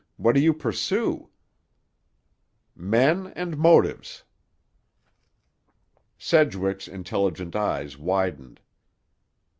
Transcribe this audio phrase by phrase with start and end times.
[0.17, 1.29] What do you pursue?"
[2.75, 4.23] "Men and motives."
[6.17, 8.61] Sedgwick's intelligent eyes widened.